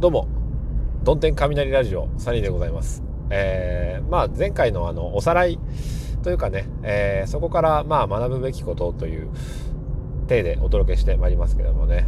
[0.00, 0.26] どうも、
[1.04, 3.02] どん天雷ラジオ、サニーでございます。
[3.28, 5.58] えー、まあ前回のあの、おさらい
[6.22, 9.28] というかね、えー、そこからまあ学ぶべきことという
[10.26, 12.06] 体でお届けしてまいりますけどもね、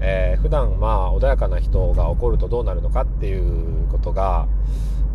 [0.00, 4.46] えー、普段まあ穏やかな人が怒るとどうなるのかっていうことが、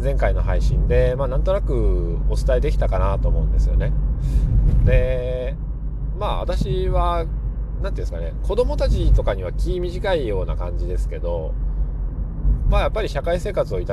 [0.04, 3.94] 前回の配信で、まあなんとなくお伝えできたかなと思うんですよね。
[4.84, 5.55] で、
[6.20, 7.36] まあ私は、何て
[7.82, 11.54] 言うんですかね、子供たちとかには気短いような感じですけど、
[12.70, 13.86] まあやっぱり社会生活を営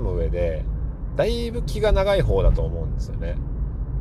[0.00, 0.64] む上で、
[1.16, 3.36] だいぶ気が長い方だと思うんですよね。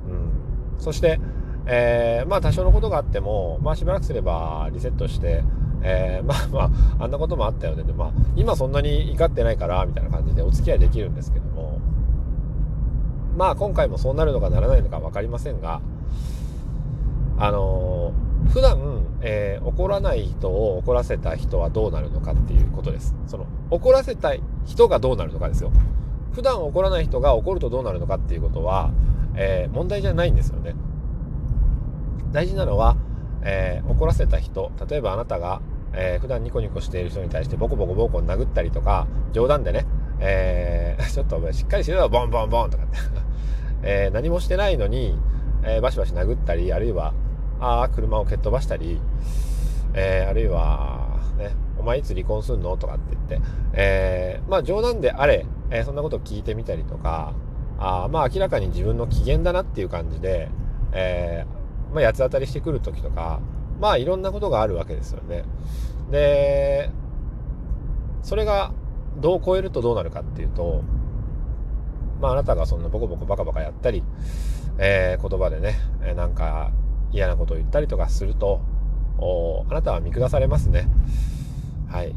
[0.08, 0.82] うん。
[0.82, 1.20] そして、
[1.66, 5.44] えー、まあ多少のことがあっても、まあしばらくすればリセットして、
[5.82, 7.84] えー、まあまあ、あんなこともあったよね。
[7.84, 11.80] で、まあ、今そんなに怒ってないから、みたいな感じでお付き合いできるんですけども、
[13.36, 15.82] まあ今回もそうなるのかならないのか分かりませんが、
[17.38, 17.97] あのー、
[18.50, 23.16] 普段、えー、怒らない人を怒らせた人はどうなるのかっていうことです。
[23.28, 24.34] その、怒らせた
[24.66, 25.72] 人がどうなるのかですよ。
[26.34, 28.92] 普段怒らない人が怒るとどうなるのかっていうことは、
[29.36, 30.76] えー、問題じゃないんですよね。
[32.32, 32.98] 大事なのは、
[33.42, 35.62] えー、怒らせた人、例えばあなたが、
[35.94, 39.86] えー、普段ニコニコしている人に対してボコボコボコ殴ったりとか、冗談でね、
[40.20, 42.98] えー、 ちょっとしっかりしろよ、ボンボンボンとかって、
[43.84, 45.18] えー、何もしてないのに、
[45.64, 47.14] えー、バシバシ殴ったり、あるいは、
[47.60, 49.00] ああ、車を蹴っ飛ばしたり、
[49.94, 52.78] えー、あるいは、ね、お前いつ離婚すんの？
[52.78, 57.34] とかって言って、えー、まあ冗談であれ、えー、そんなことを聞いてみたりとか、
[57.80, 60.50] あまあ明らかに自分の機嫌だなっていう感じで、
[60.92, 63.40] えー、まあ八つ当たりしてくる時とか、
[63.80, 65.44] まあいろんなことがあるわけですよね。
[66.12, 66.90] で、
[68.24, 68.72] それが
[69.18, 70.84] どう超えるとどうなるかっていうと、
[72.20, 74.04] まああなたがそんなボコボコバカバカやったり、
[74.80, 76.72] えー、言葉でね、えー、なんか
[77.12, 78.62] 嫌なことを言ったりとかすると、
[79.70, 80.88] あなたは見下されますね。
[81.90, 82.14] はい。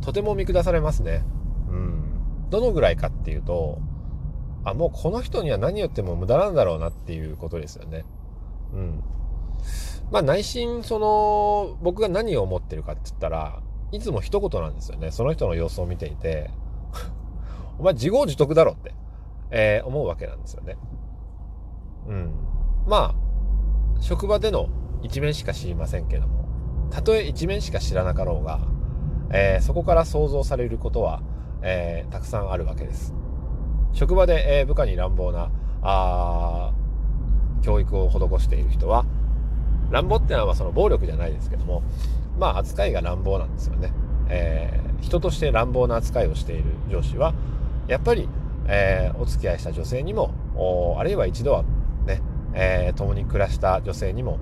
[0.00, 1.22] とても見下されますね。
[1.68, 2.50] うん。
[2.50, 3.78] どのぐらいかっていうと、
[4.64, 8.04] あ、もうこの人には何言っても無駄なんだろうなっていうことですよね。
[8.72, 9.02] うん。
[10.10, 13.60] まあ内心、その、僕が何を思ってるかって言ったら、
[13.92, 15.10] いつも一言なんですよね。
[15.10, 16.50] その人の様子を見ていて、
[17.78, 18.94] お前自業自得だろって、
[19.50, 20.76] えー、思うわけなんですよね。
[22.08, 22.32] うん。
[22.86, 23.27] まあ、
[24.00, 24.68] 職場での
[25.02, 26.48] 一面しか知りませんけども、
[26.90, 28.60] たとえ一面しか知らなかろうが、
[29.30, 31.22] えー、そこから想像されることは、
[31.62, 33.14] えー、たくさんあるわけです。
[33.92, 35.50] 職場で、えー、部下に乱暴な
[35.82, 36.72] あ
[37.62, 39.04] 教育を施している人は
[39.90, 41.82] 乱暴ってのはその暴力じゃないですけども
[42.38, 43.92] まあ扱いが乱暴なんですよね、
[44.28, 47.34] えー、人として乱暴な扱いをしている上司は
[47.86, 48.28] やっぱり、
[48.66, 50.32] えー、お付き合いした女性にも
[50.98, 51.64] あるいは一度は
[52.06, 52.22] ね、
[52.54, 54.38] えー、共に暮らした女性にも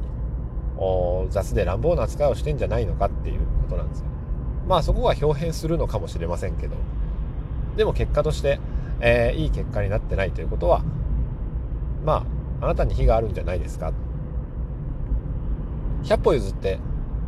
[1.31, 4.07] 雑で乱暴な扱いをしてんじゃないのかっていうことなんですよ
[4.69, 6.77] まあそこは表変するのかもしれませんけど。
[7.77, 8.59] でも結果として、
[9.01, 10.83] えー、いい結果になってないということは
[12.05, 12.27] ま
[12.61, 13.93] ああなたに非があるんじゃないですか。
[16.05, 16.79] 100歩譲って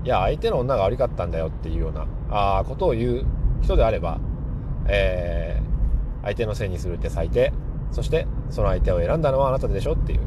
[0.05, 3.27] いや相手の女が悪かったんだよっていうようなあことを言う
[3.61, 4.21] 人であれば、
[4.87, 7.53] えー、相手のせいにするって最低
[7.91, 10.21] そしてその相手を選んだのはあなたでしょっていう。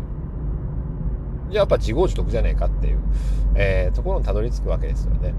[1.52, 3.00] やっぱ自業自得じゃねえかっていう、
[3.56, 5.34] えー、ところにたどり着くわけですよね。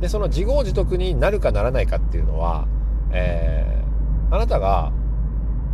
[0.00, 2.66] で、その自業自得になるかならないかっていうのは、
[3.12, 4.92] えー、あなたが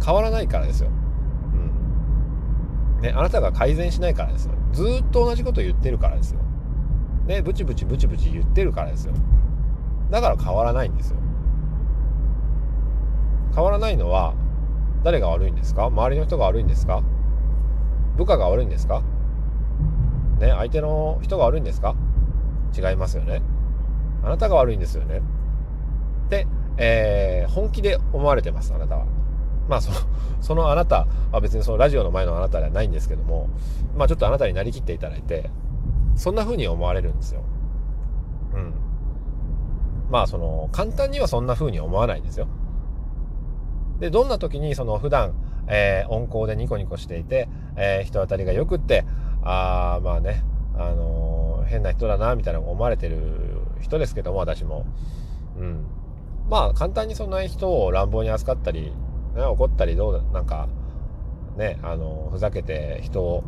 [0.04, 0.88] 変わらないからですよ。
[0.88, 3.00] うん。
[3.00, 4.52] ね、あなたが改善しないからですよ。
[4.72, 6.40] ずっと同じこと言ってるからですよ。
[7.26, 9.14] ね、ブチブチブチブチ言ってるからですよ。
[10.10, 11.16] だから変わらないんですよ。
[13.54, 14.34] 変わらないのは、
[15.02, 15.86] 誰が悪いんですか？
[15.86, 17.02] 周りの人が悪いんですか？
[18.16, 19.02] 部下が悪いんですか？
[20.40, 21.94] ね、相手の人が悪いんですか？
[22.76, 23.42] 違いますよね。
[24.22, 25.22] あなたが悪いんですよね。
[26.28, 26.46] で、
[26.76, 29.06] えー、本気で思われてます、あなたは。
[29.68, 29.96] まあ、その、
[30.40, 33.48] そのあなたは別にそのラジオの前のあなたではないんですけども、
[33.96, 35.50] まあちょっとあなたになりきっていただいて、
[36.16, 37.42] そんな風に思われるんですよ。
[38.54, 38.74] うん。
[40.10, 42.48] まあその、簡単にはそんな風に思わないんですよ。
[44.00, 45.34] で、どんな時にその普段、
[45.68, 49.04] えー、温厚でニコニコしていて、えー、人当たりが良くって、
[49.42, 50.42] ああまあね。
[50.74, 53.18] あのー、変な人だなみたいな思われてる
[53.80, 54.86] 人ですけども私も。
[55.58, 55.84] うん。
[56.48, 58.92] まあ簡単にそんな人を乱暴に扱ったり、
[59.34, 60.68] ね、怒ったりどうなんか
[61.56, 63.44] ねあのー、ふざけて人を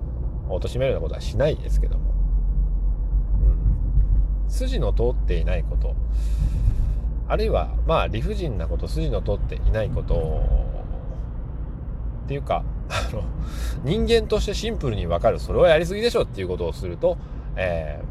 [0.48, 2.12] 貶めるようなことはしないですけども、
[4.44, 5.94] うん、筋の通っていないこと。
[7.28, 10.62] あるいはまあ理不尽なこと筋の通っていないこと。
[12.24, 12.62] っていうか
[12.92, 13.24] あの、
[13.84, 17.16] 人間としてシンプルにわかる、それはやりすぎでしょっていうことをすると、
[17.56, 18.02] え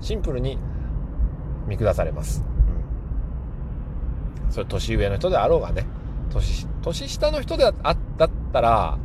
[0.00, 0.58] ー、シンプルに
[1.66, 2.44] 見下されます。
[4.46, 5.86] うん、それ年上の人であろうがね
[6.30, 8.98] 年年下の人であだったら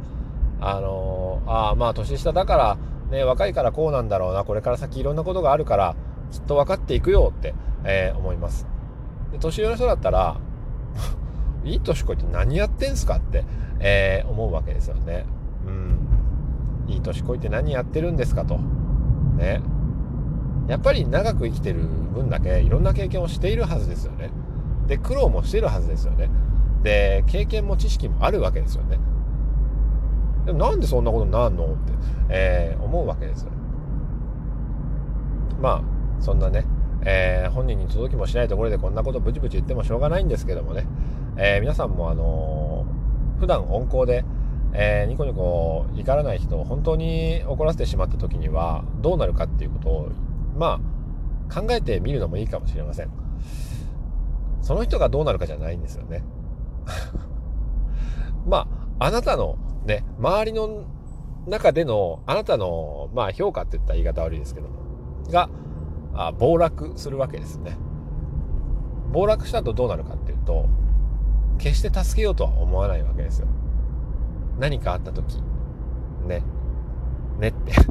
[0.61, 2.77] あのー、ああまあ年下だから
[3.11, 5.95] ね若いからこうなんだろうなこれから先いろんなことがあるから
[6.31, 7.53] きっと分かっていくよって、
[7.83, 8.65] えー、思います
[9.31, 10.37] で年上の人だったら
[11.65, 13.45] いい年こいて何やってんすかって、
[13.83, 15.25] えー、思うわけですよね。
[15.67, 16.91] うん。
[16.91, 18.57] いい年こいて何やってるんですかと。
[19.37, 19.61] ね。
[20.67, 21.81] やっぱり長く生きてる
[22.13, 24.31] 分だけいろんな経験をしているはずですよね。
[24.87, 26.29] で苦労もしているはずですよね。
[26.81, 28.97] で経験も知識もあるわけですよね。
[30.45, 31.93] でもなんでそんなことになんのって、
[32.29, 33.51] えー、思うわけですよ
[35.61, 36.65] まあそんなね、
[37.05, 40.85] えー、本人に届きもしないところでこんなことブチブチ言ってもしょうがないんですけどもね、
[41.37, 42.62] えー、皆さんもあの、
[43.43, 44.23] 普段温厚で、
[44.71, 50.09] えー、ニコニコ怒らない人を本当に怒らせてしまった時にはどうなるかっていうことを
[50.55, 50.79] ま
[51.49, 53.09] あ考えてみるのもいいかもしれません。
[54.61, 56.23] その人がどうなるかじゃないんですよね。
[58.47, 58.65] ま
[58.99, 60.85] ああなたのね周りの
[61.45, 64.75] 中でのあなたのまあ評価って言ったら言い方悪いですけども
[65.29, 65.49] が
[66.13, 67.75] あ暴落するわけですね。
[69.11, 70.65] 暴落したとどうなるかっていうと
[71.63, 73.47] 決して助けようとは思わないわけですよ。
[74.59, 75.41] 何かあった時。
[76.27, 76.43] ね。
[77.39, 77.71] ねって。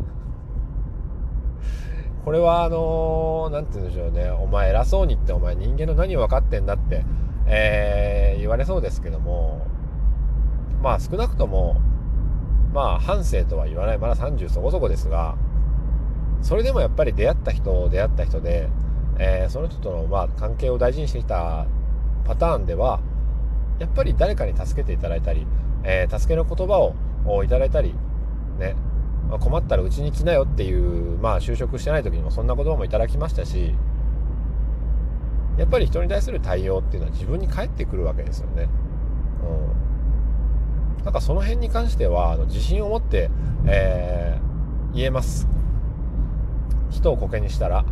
[2.22, 4.30] これはあの何、て言うんでしょうね。
[4.30, 7.06] お前偉そうにってお前人間の何を分かってんだって、
[7.46, 9.66] えー、言われそうですけども。
[10.82, 11.76] まあ少なくとも
[12.74, 13.98] まあ反省とは言わない。
[13.98, 15.36] まだ30そこそこですが。
[16.42, 18.68] それでもやっぱり出会った人出会った人で、
[19.18, 21.66] えー、その人とのまあ関係を大事にしてきた
[22.24, 23.00] パターンでは
[23.82, 25.44] やっぱり誰かに助けていただいたり、
[25.82, 26.94] えー、助けの言葉
[27.26, 27.96] をいただいたり
[28.56, 28.76] ね、
[29.28, 33.74] まあ、困ったらうちに来なよっていうまあ就職してない時にもそんな言葉もいただきましたし
[35.58, 38.68] やっぱり人に対する対応っていうのは自分に返ってくるわけですよね。
[40.98, 43.30] うん、なんかその辺に関してはあの自信を持って、
[43.66, 45.48] えー、言えます。
[46.90, 47.84] 人をコケにしたら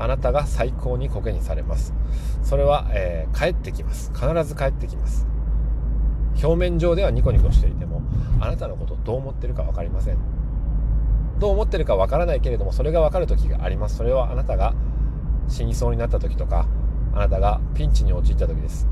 [0.00, 1.94] あなたが最高にコケにされます。
[2.42, 4.10] それは、えー、帰ってきます。
[4.14, 5.26] 必ず帰ってきます。
[6.42, 8.00] 表面上ではニコニコしていても
[8.40, 10.16] あなたのことをどう思ってるか分かりません。
[11.38, 13.96] どう思ってるか分からないけれどもそれが分かる時があります。
[13.96, 14.74] それはあなたが
[15.48, 16.66] 死にそうになった時とか
[17.12, 18.88] あなたがピンチに陥った時です。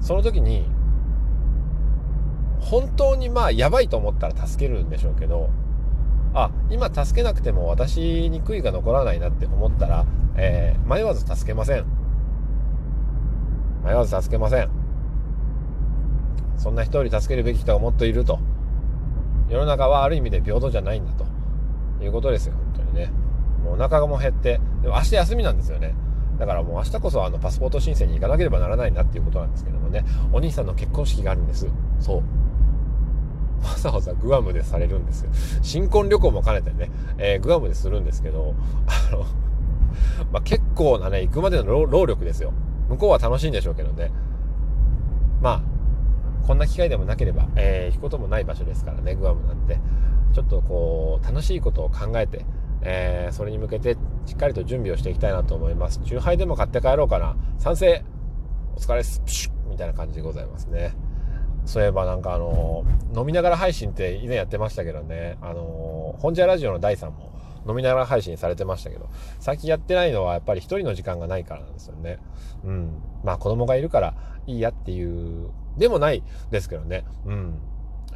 [0.00, 0.66] その時に
[2.60, 5.48] 本当にまあやばいと思ったら助けるんでしょうけど
[6.34, 10.04] あ今助けなくても私に悔いが残らないなって思ったら、
[10.36, 11.84] えー、迷わず助けません。
[13.84, 14.68] 迷わず助けません。
[16.56, 18.40] そんな人より助けるべき人がもっといると。
[19.48, 21.24] 世の中はある意味で平等じゃないんだと。
[22.02, 23.12] いうことですよ本当にね。
[23.62, 24.60] もうお腹がも減って。
[24.82, 25.94] でも明日休みなんですよね。
[26.38, 30.04] だからもう明日こそあのパスポート申請に行かなければならないなっていうことなんですけどもね。
[30.32, 31.68] お兄さんの結婚式があるんです。
[32.00, 32.22] そう。
[33.64, 35.30] わざわざグアムでされるんですよ。
[35.62, 38.54] 新婚旅行も兼ねてね、えー、グアムでするんですけど、
[38.86, 39.24] あの、
[40.32, 42.52] まあ、結構なね、行くまでの労力ですよ。
[42.88, 44.12] 向こうは楽しいんでしょうけどね。
[45.40, 45.62] まあ、
[46.46, 49.78] こんな機会でもなければ、えー、行くこともない場所ですからね、グアムなんて。
[50.32, 52.44] ちょっとこう、楽しいことを考えて、
[52.82, 53.96] えー、それに向けて
[54.26, 56.00] しっかりと準備をしていきたいなと思います。
[56.04, 57.36] 酎ハイでも買って帰ろうかな。
[57.58, 58.04] 賛成
[58.76, 59.20] お疲れっす。
[59.20, 60.94] プシュッみたいな感じでございますね。
[61.66, 62.84] そういえばなんかあの
[63.16, 67.32] 飲みながら配信って以前やってましたけどね、あの本社ラジオの第3も
[67.66, 69.08] 飲みながら配信されてましたけど、
[69.40, 72.18] 最近やってないのはやっぱり一人の時間がないからなんですよね。
[72.64, 73.02] うん。
[73.24, 74.14] まあ子供がいるから
[74.46, 77.04] いいやっていう、でもないですけどね。
[77.24, 77.58] うん。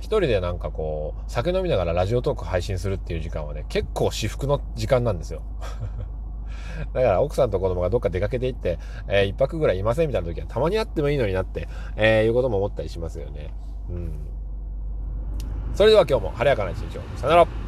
[0.00, 5.42] 一人でなんかこう、酒飲みながらラジオトーク配信するっていう時間はね、結構至福の時間なんですよ。
[6.92, 13.52] だから奥さんと子供がどっか出かけていって、えー、一泊ぐらいいませんみたいな時はたまにあってもいいのになって、えー、いうことも思ったりしますよね。
[13.90, 14.12] うん。
[15.74, 17.02] それでは今日も晴れやかな一日を。
[17.16, 17.67] さよなら。